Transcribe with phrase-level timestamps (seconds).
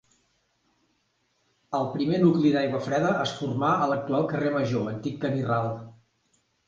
[1.79, 5.71] El primer nucli d'Aiguafreda es formà a l'actual carrer Major, antic camí ral.